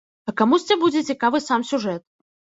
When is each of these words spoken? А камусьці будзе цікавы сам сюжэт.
А 0.29 0.31
камусьці 0.39 0.77
будзе 0.85 1.03
цікавы 1.11 1.43
сам 1.51 1.69
сюжэт. 1.75 2.03